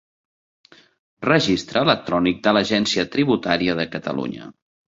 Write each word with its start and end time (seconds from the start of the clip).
Registre 1.29 1.83
electrònic 1.87 2.41
de 2.49 2.55
l'Agència 2.59 3.07
Tributària 3.17 3.79
de 3.85 3.89
Catalunya. 3.97 4.53